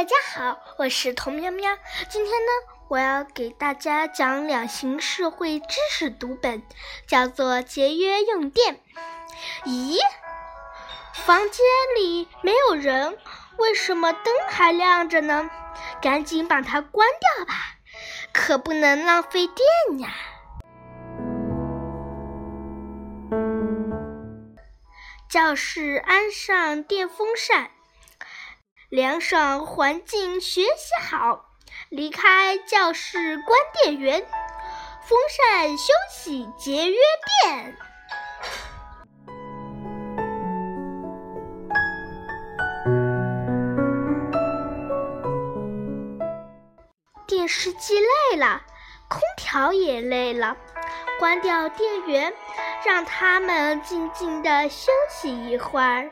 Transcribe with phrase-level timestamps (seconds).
[0.00, 1.76] 大家好，我是童喵喵。
[2.08, 6.62] 今天呢，我要给大家讲两型社会知识读本，
[7.06, 8.80] 叫做节约用电。
[9.66, 9.98] 咦，
[11.12, 11.60] 房间
[11.98, 13.18] 里没有人，
[13.58, 15.50] 为什么灯还亮着呢？
[16.00, 17.52] 赶紧把它关掉吧，
[18.32, 20.14] 可不能浪费电呀。
[25.28, 27.72] 教室安上电风扇。
[28.90, 31.44] 凉爽环境，学习好。
[31.90, 34.20] 离开教室，关电源，
[35.04, 36.96] 风扇休息，节约
[37.44, 37.76] 电。
[47.28, 48.62] 电视机累了，
[49.08, 50.56] 空调也累了，
[51.20, 52.34] 关掉电源，
[52.84, 56.10] 让他们静静的休息一会儿。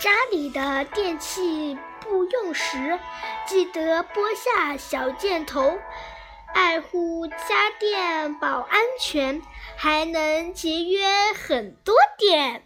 [0.00, 2.98] 家里的电器不用时，
[3.46, 5.78] 记得拨下小箭头，
[6.54, 9.42] 爱护家电保安全，
[9.76, 12.64] 还能节约很多电。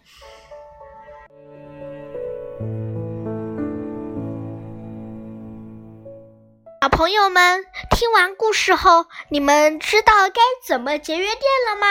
[6.81, 11.87] 小朋友们，听完故事后，你们知道该怎么节约电了吗？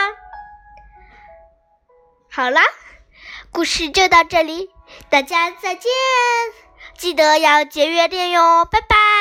[2.31, 2.63] 好啦，
[3.51, 4.71] 故事就到这里。
[5.09, 5.91] 大家再见，
[6.97, 9.14] 记得要节约电哟，拜拜。